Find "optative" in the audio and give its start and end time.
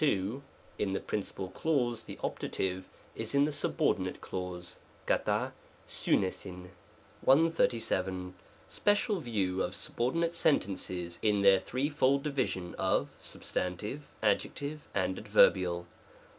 2.23-2.85